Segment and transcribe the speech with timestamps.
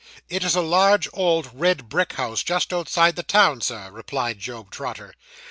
[0.29, 4.71] 'It is a large, old, red brick house, just outside the town, Sir,' replied Job
[4.71, 5.13] Trotter.